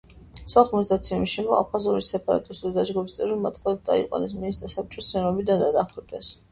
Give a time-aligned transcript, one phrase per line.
[0.53, 6.39] სოხუმის დაცემის შემდეგ აფხაზური სეპარატისტული დაჯგუფების წევრებმა ტყვედ აიყვანეს მინისტრთა საბჭოს შენობიდან და დახვრიტეს.